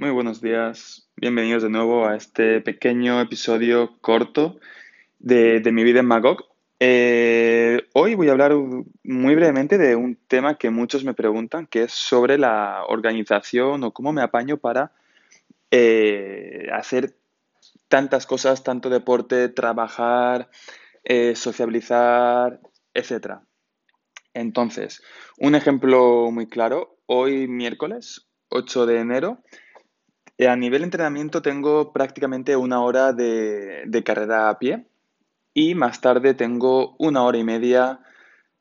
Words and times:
Muy 0.00 0.08
buenos 0.12 0.40
días, 0.40 1.10
bienvenidos 1.14 1.62
de 1.62 1.68
nuevo 1.68 2.06
a 2.06 2.16
este 2.16 2.62
pequeño 2.62 3.20
episodio 3.20 3.98
corto 4.00 4.58
de, 5.18 5.60
mi 5.72 5.84
vida 5.84 6.00
en 6.00 6.06
Magog. 6.06 6.46
Eh, 6.78 7.86
hoy 7.92 8.14
voy 8.14 8.28
a 8.28 8.32
hablar 8.32 8.54
muy 8.54 9.34
brevemente 9.34 9.76
de 9.76 9.96
un 9.96 10.16
tema 10.16 10.56
que 10.56 10.70
muchos 10.70 11.04
me 11.04 11.12
preguntan, 11.12 11.66
que 11.66 11.82
es 11.82 11.92
sobre 11.92 12.38
la 12.38 12.84
organización 12.88 13.84
o 13.84 13.92
cómo 13.92 14.10
me 14.14 14.22
apaño 14.22 14.56
para 14.56 14.92
eh, 15.70 16.68
hacer 16.72 17.14
tantas 17.88 18.24
cosas, 18.24 18.64
tanto 18.64 18.88
deporte, 18.88 19.50
trabajar, 19.50 20.48
eh, 21.04 21.36
sociabilizar, 21.36 22.58
etc. 22.94 23.40
Entonces, 24.32 25.02
un 25.36 25.54
ejemplo 25.54 26.30
muy 26.30 26.48
claro, 26.48 26.96
hoy 27.04 27.48
miércoles 27.48 28.30
8 28.48 28.86
de 28.86 28.98
enero, 28.98 29.42
a 30.46 30.56
nivel 30.56 30.82
de 30.82 30.84
entrenamiento 30.84 31.42
tengo 31.42 31.92
prácticamente 31.92 32.56
una 32.56 32.80
hora 32.80 33.12
de, 33.12 34.02
carrera 34.04 34.48
a 34.48 34.58
pie 34.58 34.86
y 35.52 35.74
más 35.74 36.00
tarde 36.00 36.34
tengo 36.34 36.96
una 36.98 37.22
hora 37.22 37.38
y 37.38 37.44
media 37.44 38.00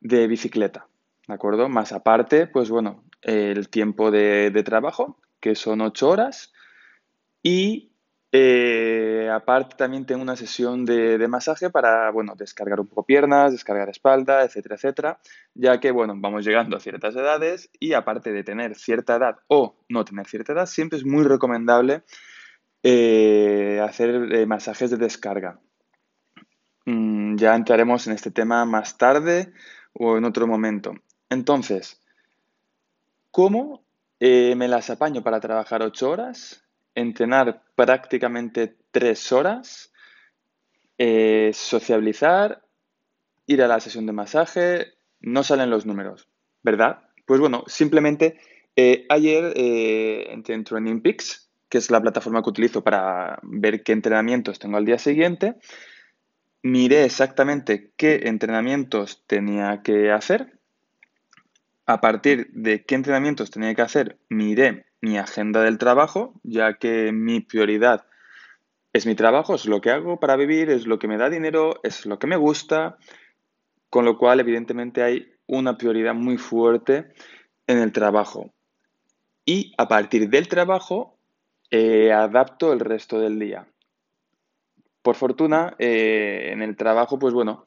de 0.00 0.26
bicicleta, 0.26 0.86
¿de 1.26 1.34
acuerdo? 1.34 1.68
Más 1.68 1.92
aparte, 1.92 2.46
pues 2.46 2.70
bueno, 2.70 3.04
el 3.22 3.68
tiempo 3.68 4.10
de, 4.10 4.50
de 4.50 4.62
trabajo, 4.62 5.18
que 5.40 5.54
son 5.54 5.80
8 5.80 6.08
horas, 6.08 6.52
y 7.42 7.93
eh, 8.36 9.30
aparte 9.32 9.76
también 9.76 10.06
tengo 10.06 10.20
una 10.20 10.34
sesión 10.34 10.84
de, 10.84 11.24
masaje 11.28 11.70
para, 11.70 12.10
bueno, 12.10 12.34
descargar 12.36 12.80
un 12.80 12.88
poco 12.88 13.04
piernas, 13.04 13.52
descargar 13.52 13.88
espalda, 13.88 14.42
etcétera, 14.42 14.74
etcétera, 14.74 15.20
ya 15.54 15.78
que, 15.78 15.92
bueno, 15.92 16.14
vamos 16.16 16.44
llegando 16.44 16.76
a 16.76 16.80
ciertas 16.80 17.14
edades 17.14 17.70
y 17.78 17.92
aparte 17.92 18.32
de 18.32 18.42
tener 18.42 18.74
cierta 18.74 19.14
edad 19.14 19.36
o 19.46 19.76
no 19.88 20.04
tener 20.04 20.26
cierta 20.26 20.52
edad, 20.52 20.66
siempre 20.66 20.98
es 20.98 21.04
muy 21.04 21.22
recomendable 21.22 22.02
eh, 22.82 23.80
hacer 23.80 24.10
eh, 24.32 24.46
masajes 24.46 24.90
de 24.90 24.96
descarga. 24.96 25.60
Mm, 26.86 27.36
ya 27.36 27.54
entraremos 27.54 28.08
en 28.08 28.14
este 28.14 28.32
tema 28.32 28.64
más 28.64 28.98
tarde 28.98 29.52
o 29.92 30.18
en 30.18 30.24
otro 30.24 30.48
momento. 30.48 30.92
Entonces, 31.30 32.02
¿cómo 33.30 33.84
me 34.18 34.66
las 34.66 34.90
apaño 34.90 35.22
para 35.22 35.38
trabajar 35.38 35.82
8 35.82 36.10
horas? 36.10 36.63
Entrenar 36.94 37.62
prácticamente 37.74 38.76
tres 38.90 39.32
horas, 39.32 39.92
eh, 40.98 41.50
sociabilizar, 41.52 42.62
ir 43.46 43.62
a 43.62 43.68
la 43.68 43.80
sesión 43.80 44.06
de 44.06 44.12
masaje, 44.12 44.94
no 45.20 45.42
salen 45.42 45.70
los 45.70 45.86
números, 45.86 46.28
¿verdad? 46.62 47.00
Pues 47.26 47.40
bueno, 47.40 47.64
simplemente 47.66 48.38
eh, 48.76 49.06
ayer 49.08 49.52
eh, 49.56 50.32
en 50.32 50.64
Training 50.64 51.00
que 51.00 51.78
es 51.78 51.90
la 51.90 52.00
plataforma 52.00 52.42
que 52.42 52.50
utilizo 52.50 52.84
para 52.84 53.38
ver 53.42 53.82
qué 53.82 53.92
entrenamientos 53.92 54.58
tengo 54.58 54.76
al 54.76 54.84
día 54.84 54.98
siguiente, 54.98 55.56
miré 56.62 57.04
exactamente 57.04 57.92
qué 57.96 58.22
entrenamientos 58.24 59.24
tenía 59.26 59.82
que 59.82 60.10
hacer. 60.10 60.58
A 61.86 62.00
partir 62.00 62.48
de 62.52 62.84
qué 62.84 62.94
entrenamientos 62.94 63.50
tenía 63.50 63.74
que 63.74 63.82
hacer, 63.82 64.18
miré 64.28 64.86
mi 65.04 65.18
agenda 65.18 65.62
del 65.62 65.76
trabajo, 65.76 66.32
ya 66.42 66.78
que 66.78 67.12
mi 67.12 67.40
prioridad 67.40 68.06
es 68.94 69.04
mi 69.04 69.14
trabajo, 69.14 69.54
es 69.54 69.66
lo 69.66 69.82
que 69.82 69.90
hago 69.90 70.18
para 70.18 70.34
vivir, 70.34 70.70
es 70.70 70.86
lo 70.86 70.98
que 70.98 71.08
me 71.08 71.18
da 71.18 71.28
dinero, 71.28 71.78
es 71.82 72.06
lo 72.06 72.18
que 72.18 72.26
me 72.26 72.36
gusta, 72.36 72.96
con 73.90 74.06
lo 74.06 74.16
cual 74.16 74.40
evidentemente 74.40 75.02
hay 75.02 75.30
una 75.46 75.76
prioridad 75.76 76.14
muy 76.14 76.38
fuerte 76.38 77.12
en 77.66 77.78
el 77.80 77.92
trabajo. 77.92 78.54
Y 79.44 79.74
a 79.76 79.88
partir 79.88 80.30
del 80.30 80.48
trabajo 80.48 81.18
eh, 81.70 82.10
adapto 82.10 82.72
el 82.72 82.80
resto 82.80 83.20
del 83.20 83.38
día. 83.38 83.66
Por 85.02 85.16
fortuna, 85.16 85.74
eh, 85.78 86.48
en 86.50 86.62
el 86.62 86.76
trabajo, 86.76 87.18
pues 87.18 87.34
bueno, 87.34 87.66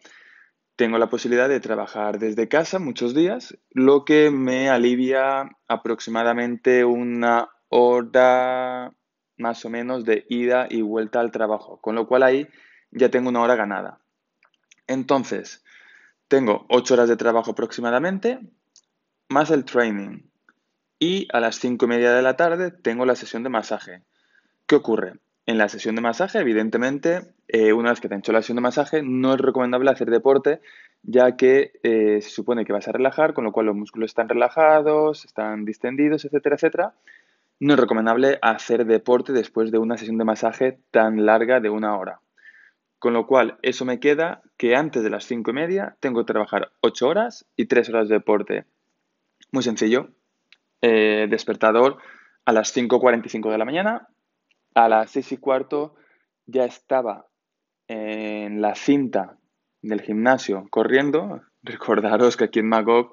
tengo 0.77 0.99
la 0.99 1.09
posibilidad 1.09 1.49
de 1.49 1.59
trabajar 1.59 2.19
desde 2.19 2.47
casa 2.47 2.77
muchos 2.77 3.15
días, 3.15 3.57
lo 3.71 4.05
que 4.05 4.29
me 4.29 4.69
alivia 4.69 5.49
aproximadamente 5.67 6.85
una 6.85 7.49
hora 7.67 8.93
más 9.37 9.65
o 9.65 9.69
menos 9.69 10.05
de 10.05 10.25
ida 10.29 10.67
y 10.69 10.81
vuelta 10.81 11.19
al 11.19 11.31
trabajo, 11.31 11.81
con 11.81 11.95
lo 11.95 12.07
cual 12.07 12.21
ahí 12.21 12.47
ya 12.91 13.09
tengo 13.09 13.29
una 13.29 13.41
hora 13.41 13.55
ganada. 13.55 13.99
Entonces, 14.85 15.65
tengo 16.27 16.67
ocho 16.69 16.93
horas 16.93 17.09
de 17.09 17.17
trabajo 17.17 17.51
aproximadamente, 17.51 18.39
más 19.29 19.49
el 19.49 19.65
training. 19.65 20.29
Y 20.99 21.27
a 21.33 21.39
las 21.39 21.55
cinco 21.55 21.85
y 21.85 21.89
media 21.89 22.13
de 22.13 22.21
la 22.21 22.35
tarde 22.35 22.69
tengo 22.69 23.03
la 23.05 23.15
sesión 23.15 23.41
de 23.41 23.49
masaje. 23.49 24.03
¿Qué 24.67 24.75
ocurre? 24.75 25.13
En 25.47 25.57
la 25.57 25.69
sesión 25.69 25.95
de 25.95 26.01
masaje, 26.01 26.39
evidentemente, 26.39 27.21
eh, 27.47 27.71
una 27.71 27.91
vez 27.91 28.01
que 28.01 28.09
te 28.09 28.15
han 28.15 28.19
hecho 28.19 28.33
la 28.33 28.41
sesión 28.41 28.57
de 28.57 28.61
masaje, 28.61 29.01
no 29.01 29.33
es 29.33 29.39
recomendable 29.39 29.89
hacer 29.89 30.09
deporte, 30.09 30.59
ya 31.03 31.37
que 31.37 31.71
eh, 31.83 32.19
se 32.21 32.29
supone 32.29 32.65
que 32.65 32.73
vas 32.73 32.89
a 32.89 32.91
relajar, 32.91 33.33
con 33.33 33.45
lo 33.45 33.53
cual 33.53 33.67
los 33.67 33.75
músculos 33.77 34.11
están 34.11 34.27
relajados, 34.27 35.23
están 35.23 35.63
distendidos, 35.63 36.25
etcétera, 36.25 36.55
etcétera. 36.55 36.93
No 37.61 37.75
es 37.75 37.79
recomendable 37.79 38.39
hacer 38.41 38.85
deporte 38.85 39.31
después 39.31 39.71
de 39.71 39.77
una 39.77 39.95
sesión 39.95 40.17
de 40.17 40.25
masaje 40.25 40.79
tan 40.91 41.25
larga 41.25 41.61
de 41.61 41.69
una 41.69 41.97
hora. 41.97 42.19
Con 42.99 43.13
lo 43.13 43.25
cual, 43.25 43.57
eso 43.61 43.85
me 43.85 44.01
queda 44.01 44.41
que 44.57 44.75
antes 44.75 45.01
de 45.01 45.09
las 45.09 45.23
cinco 45.23 45.51
y 45.51 45.53
media 45.53 45.95
tengo 46.01 46.19
que 46.25 46.33
trabajar 46.33 46.71
ocho 46.81 47.07
horas 47.07 47.45
y 47.55 47.67
tres 47.67 47.87
horas 47.87 48.09
de 48.09 48.15
deporte. 48.15 48.65
Muy 49.53 49.63
sencillo. 49.63 50.09
Eh, 50.81 51.27
despertador 51.29 51.99
a 52.43 52.51
las 52.51 52.75
5.45 52.75 53.49
de 53.49 53.57
la 53.57 53.65
mañana, 53.65 54.07
a 54.77 54.87
las 54.87 55.09
seis 55.09 55.31
y 55.31 55.37
cuarto 55.37 55.95
ya 56.45 56.63
estaba 56.65 57.25
en 57.87 58.61
la 58.61 58.75
cinta 58.75 59.39
del 59.81 60.01
gimnasio 60.01 60.67
corriendo. 60.69 61.41
Recordaros 61.63 62.37
que 62.37 62.45
aquí 62.45 62.59
en 62.59 62.69
Magog 62.69 63.11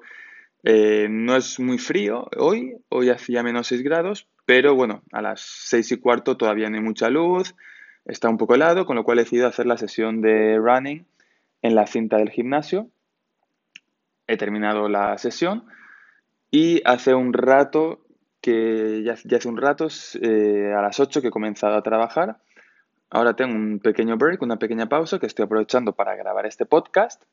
eh, 0.63 1.07
no 1.09 1.35
es 1.35 1.59
muy 1.59 1.79
frío 1.79 2.29
hoy, 2.37 2.75
hoy 2.89 3.09
hacía 3.09 3.41
menos 3.41 3.67
6 3.67 3.81
grados, 3.81 4.27
pero 4.45 4.75
bueno, 4.75 5.01
a 5.11 5.21
las 5.23 5.41
seis 5.41 5.91
y 5.91 5.97
cuarto 5.97 6.37
todavía 6.37 6.69
no 6.69 6.77
hay 6.77 6.83
mucha 6.83 7.09
luz, 7.09 7.55
está 8.05 8.29
un 8.29 8.37
poco 8.37 8.53
helado, 8.53 8.85
con 8.85 8.95
lo 8.95 9.03
cual 9.03 9.17
he 9.17 9.23
decidido 9.23 9.47
hacer 9.47 9.65
la 9.65 9.77
sesión 9.77 10.21
de 10.21 10.57
running 10.57 11.05
en 11.63 11.75
la 11.75 11.87
cinta 11.87 12.17
del 12.17 12.29
gimnasio. 12.29 12.89
He 14.27 14.37
terminado 14.37 14.87
la 14.87 15.17
sesión 15.17 15.65
y 16.51 16.81
hace 16.85 17.15
un 17.15 17.33
rato 17.33 18.04
que 18.45 19.01
ya, 19.01 19.13
hace 19.13 19.47
un 19.47 19.57
rato, 19.57 19.87
eh, 20.21 20.71
a 20.71 20.79
las 20.79 20.99
8 20.99 21.19
que 21.19 21.29
he 21.29 21.31
comenzado 21.31 21.75
a 21.77 21.81
trabajar. 21.81 22.37
Ahora 23.09 23.35
tengo 23.35 23.55
un 23.55 23.79
pequeño 23.79 24.17
break, 24.17 24.39
una 24.43 24.59
pequeña 24.59 24.87
pausa 24.87 25.17
que 25.17 25.25
estoy 25.25 25.45
aprovechando 25.45 25.93
para 25.93 26.15
grabar 26.15 26.45
este 26.45 26.67
podcast. 26.67 27.23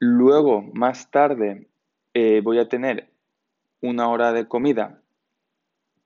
Luego, 0.00 0.62
más 0.74 1.12
tarde, 1.12 1.68
eh, 2.12 2.40
voy 2.42 2.58
a 2.58 2.68
tener 2.68 3.06
una 3.82 4.08
hora 4.08 4.32
de 4.32 4.48
comida 4.48 4.98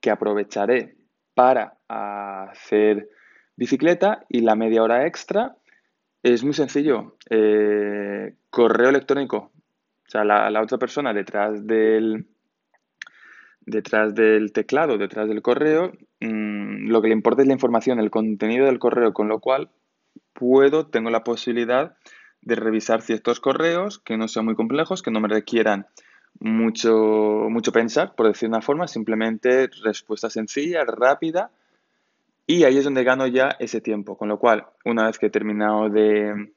que 0.01 0.11
aprovecharé 0.11 0.97
para 1.33 1.79
hacer 1.87 3.09
bicicleta 3.55 4.23
y 4.29 4.41
la 4.41 4.53
media 4.53 4.83
hora 4.83 5.07
extra 5.07 5.55
es 6.21 6.43
muy 6.43 6.53
sencillo. 6.53 7.15
Eh, 7.31 8.35
correo 8.51 8.89
electrónico. 8.89 9.51
O 10.05 10.09
sea, 10.09 10.23
la 10.23 10.61
otra 10.61 10.77
persona 10.77 11.11
detrás 11.11 11.65
del, 11.65 12.27
detrás 13.67 14.15
del 14.15 14.53
teclado, 14.53 14.97
detrás 14.97 15.27
del 15.27 15.41
correo, 15.41 15.91
mm, 16.21 16.87
lo 16.87 17.01
que 17.01 17.09
le 17.09 17.13
importa 17.13 17.41
es 17.41 17.47
la 17.47 17.53
información, 17.53 17.99
el 17.99 18.09
contenido 18.09 18.65
del 18.65 18.79
correo, 18.79 19.13
con 19.13 19.27
lo 19.27 19.39
cual 19.39 19.69
puedo, 20.33 20.87
tengo 20.87 21.09
la 21.09 21.25
posibilidad 21.25 21.97
de 22.41 22.55
revisar 22.55 23.01
ciertos 23.01 23.41
correos 23.41 23.99
que 23.99 24.17
no 24.17 24.29
sean 24.29 24.45
muy 24.45 24.55
complejos, 24.55 25.03
que 25.03 25.11
no 25.11 25.19
me 25.19 25.27
requieran 25.27 25.85
mucho, 26.39 26.95
mucho 27.49 27.73
pensar, 27.73 28.15
por 28.15 28.27
decir 28.27 28.47
una 28.47 28.61
forma, 28.61 28.87
simplemente 28.87 29.69
respuesta 29.83 30.29
sencilla, 30.29 30.85
rápida, 30.85 31.51
y 32.45 32.63
ahí 32.63 32.77
es 32.77 32.85
donde 32.85 33.03
gano 33.03 33.27
ya 33.27 33.57
ese 33.59 33.81
tiempo. 33.81 34.17
Con 34.17 34.29
lo 34.29 34.39
cual, 34.39 34.65
una 34.85 35.07
vez 35.07 35.19
que 35.19 35.25
he 35.25 35.29
terminado 35.29 35.89
de, 35.89 36.53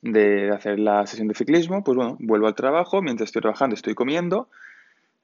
de 0.00 0.50
hacer 0.52 0.78
la 0.78 1.06
sesión 1.06 1.28
de 1.28 1.34
ciclismo, 1.34 1.84
pues 1.84 1.96
bueno, 1.96 2.16
vuelvo 2.20 2.46
al 2.46 2.54
trabajo, 2.54 3.02
mientras 3.02 3.28
estoy 3.28 3.42
trabajando 3.42 3.74
estoy 3.74 3.94
comiendo, 3.94 4.48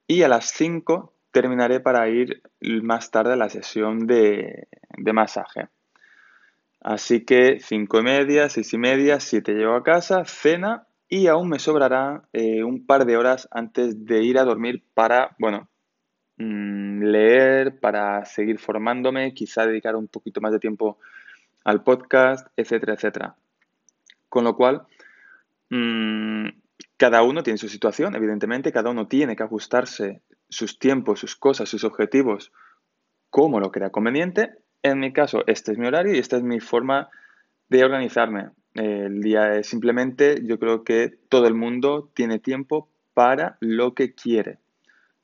y 0.07 0.23
a 0.23 0.27
las 0.27 0.51
5 0.51 1.13
terminaré 1.31 1.79
para 1.79 2.09
ir 2.09 2.41
más 2.59 3.11
tarde 3.11 3.33
a 3.33 3.37
la 3.37 3.49
sesión 3.49 4.05
de, 4.05 4.67
masaje. 5.13 5.69
Así 6.81 7.25
que 7.25 7.59
5 7.59 7.99
y 7.99 8.03
media, 8.03 8.49
6 8.49 8.73
y 8.73 8.77
media, 8.77 9.19
7 9.19 9.53
llego 9.53 9.75
a 9.75 9.83
casa, 9.83 10.25
cena 10.25 10.87
y 11.07 11.27
aún 11.27 11.49
me 11.49 11.59
sobrará 11.59 12.23
eh, 12.33 12.63
un 12.63 12.85
par 12.85 13.05
de 13.05 13.17
horas 13.17 13.47
antes 13.51 14.05
de 14.05 14.23
ir 14.23 14.39
a 14.39 14.43
dormir 14.43 14.83
para, 14.93 15.35
bueno, 15.39 15.67
mm, 16.37 17.03
leer, 17.03 17.79
para 17.79 18.25
seguir 18.25 18.59
formándome, 18.59 19.33
quizá 19.33 19.65
dedicar 19.65 19.95
un 19.95 20.07
poquito 20.07 20.41
más 20.41 20.51
de 20.51 20.59
tiempo 20.59 20.97
al 21.63 21.83
podcast, 21.83 22.47
etcétera, 22.55 22.93
etcétera. 22.93 23.35
Con 24.29 24.45
lo 24.45 24.55
cual, 24.55 24.83
mmm, 25.69 26.30
cada 27.01 27.23
uno 27.23 27.41
tiene 27.41 27.57
su 27.57 27.67
situación, 27.67 28.15
evidentemente, 28.15 28.71
cada 28.71 28.91
uno 28.91 29.07
tiene 29.07 29.35
que 29.35 29.41
ajustarse 29.41 30.21
sus 30.49 30.77
tiempos, 30.77 31.19
sus 31.19 31.35
cosas, 31.35 31.67
sus 31.67 31.83
objetivos 31.83 32.51
como 33.31 33.59
lo 33.59 33.71
crea 33.71 33.89
conveniente. 33.89 34.51
En 34.83 34.99
mi 34.99 35.11
caso, 35.11 35.43
este 35.47 35.71
es 35.71 35.79
mi 35.79 35.87
horario 35.87 36.13
y 36.13 36.19
esta 36.19 36.37
es 36.37 36.43
mi 36.43 36.59
forma 36.59 37.09
de 37.69 37.83
organizarme. 37.83 38.51
El 38.75 39.19
día 39.23 39.55
es 39.55 39.65
simplemente, 39.65 40.45
yo 40.45 40.59
creo 40.59 40.83
que 40.83 41.17
todo 41.27 41.47
el 41.47 41.55
mundo 41.55 42.11
tiene 42.13 42.37
tiempo 42.37 42.87
para 43.15 43.57
lo 43.61 43.95
que 43.95 44.13
quiere. 44.13 44.59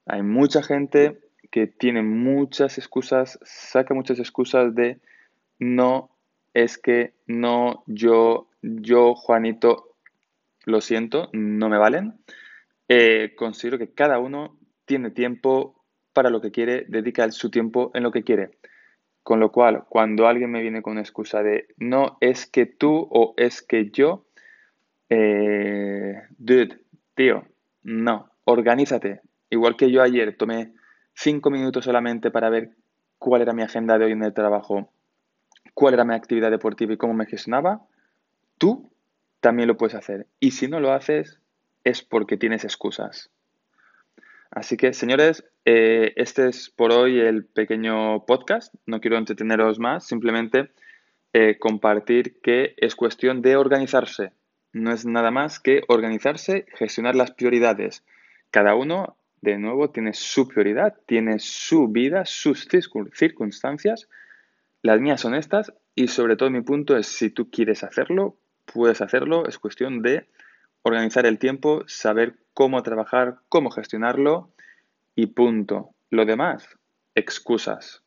Hay 0.07 0.23
mucha 0.23 0.63
gente 0.63 1.19
que 1.51 1.67
tiene 1.67 2.01
muchas 2.01 2.79
excusas, 2.79 3.37
saca 3.43 3.93
muchas 3.93 4.17
excusas 4.17 4.73
de 4.73 4.97
no, 5.59 6.09
es 6.55 6.79
que 6.79 7.13
no, 7.27 7.83
yo, 7.85 8.47
yo, 8.63 9.13
Juanito, 9.13 9.86
lo 10.67 10.81
siento, 10.81 11.29
no 11.31 11.69
me 11.69 11.77
valen. 11.77 12.15
Eh, 12.89 13.33
considero 13.37 13.77
que 13.77 13.93
cada 13.93 14.19
uno 14.19 14.59
tiene 14.85 15.11
tiempo 15.11 15.85
para 16.11 16.29
lo 16.29 16.41
que 16.41 16.51
quiere, 16.51 16.85
dedica 16.89 17.31
su 17.31 17.49
tiempo 17.49 17.89
en 17.93 18.03
lo 18.03 18.11
que 18.11 18.23
quiere. 18.23 18.51
Con 19.23 19.39
lo 19.39 19.51
cual, 19.51 19.85
cuando 19.87 20.27
alguien 20.27 20.51
me 20.51 20.61
viene 20.61 20.81
con 20.81 20.91
una 20.91 21.01
excusa 21.01 21.41
de 21.41 21.67
no 21.77 22.17
es 22.19 22.45
que 22.45 22.65
tú 22.65 23.07
o 23.09 23.33
es 23.37 23.61
que 23.61 23.91
yo, 23.91 24.25
eh, 25.09 26.15
dude, 26.37 26.81
tío, 27.15 27.45
no, 27.83 28.29
organízate. 28.43 29.21
Igual 29.49 29.77
que 29.77 29.89
yo 29.89 30.01
ayer 30.01 30.35
tomé 30.35 30.73
cinco 31.13 31.49
minutos 31.49 31.85
solamente 31.85 32.29
para 32.29 32.49
ver 32.49 32.71
cuál 33.17 33.41
era 33.41 33.53
mi 33.53 33.63
agenda 33.63 33.97
de 33.97 34.05
hoy 34.05 34.11
en 34.11 34.23
el 34.23 34.33
trabajo, 34.33 34.91
cuál 35.73 35.93
era 35.93 36.03
mi 36.03 36.13
actividad 36.13 36.51
deportiva 36.51 36.91
y 36.91 36.97
cómo 36.97 37.13
me 37.13 37.25
gestionaba, 37.25 37.85
tú 38.57 38.91
también 39.39 39.67
lo 39.67 39.77
puedes 39.77 39.95
hacer. 39.95 40.27
Y 40.39 40.51
si 40.51 40.67
no 40.67 40.79
lo 40.79 40.93
haces, 40.93 41.39
es 41.83 42.01
porque 42.01 42.37
tienes 42.37 42.63
excusas. 42.63 43.29
Así 44.51 44.77
que, 44.77 44.93
señores, 44.93 45.45
eh, 45.65 46.13
este 46.15 46.47
es 46.47 46.69
por 46.69 46.91
hoy 46.91 47.19
el 47.19 47.45
pequeño 47.45 48.25
podcast. 48.25 48.73
No 48.85 49.01
quiero 49.01 49.17
entreteneros 49.17 49.79
más, 49.79 50.07
simplemente 50.07 50.71
eh, 51.33 51.57
compartir 51.59 52.39
que 52.41 52.73
es 52.77 52.95
cuestión 52.95 53.41
de 53.41 53.57
organizarse. 53.57 54.31
No 54.73 54.91
es 54.91 55.05
nada 55.05 55.31
más 55.31 55.59
que 55.59 55.81
organizarse, 55.87 56.65
gestionar 56.75 57.15
las 57.15 57.31
prioridades. 57.31 58.03
Cada 58.51 58.75
uno, 58.75 59.17
de 59.41 59.57
nuevo, 59.57 59.89
tiene 59.89 60.13
su 60.13 60.47
prioridad, 60.47 60.95
tiene 61.05 61.39
su 61.39 61.89
vida, 61.89 62.25
sus 62.25 62.67
circunstancias. 63.13 64.07
Las 64.81 65.01
mías 65.01 65.21
son 65.21 65.35
estas 65.35 65.73
y 65.95 66.07
sobre 66.07 66.37
todo 66.37 66.49
mi 66.49 66.61
punto 66.61 66.95
es 66.95 67.07
si 67.07 67.29
tú 67.29 67.49
quieres 67.49 67.83
hacerlo, 67.83 68.37
puedes 68.71 69.01
hacerlo. 69.01 69.47
Es 69.47 69.59
cuestión 69.59 70.01
de 70.01 70.27
organizar 70.83 71.25
el 71.25 71.39
tiempo, 71.39 71.83
saber 71.87 72.35
cómo 72.53 72.81
trabajar, 72.83 73.39
cómo 73.49 73.69
gestionarlo 73.71 74.51
y 75.15 75.27
punto. 75.27 75.91
Lo 76.09 76.25
demás, 76.25 76.77
excusas. 77.15 78.03